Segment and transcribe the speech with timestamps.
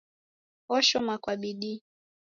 [0.69, 1.81] Oshoma kwa bidii